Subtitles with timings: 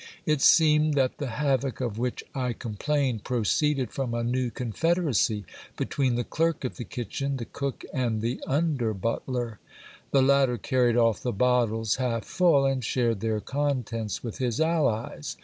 [0.25, 5.45] It seemed that the havoc of which I com plained proceeded from a new confederacy
[5.77, 9.59] between the clerk of the kitchen, the cook, and the under butler.
[10.09, 15.37] The latter carried off the bottles half full, and shared their contents with his allies.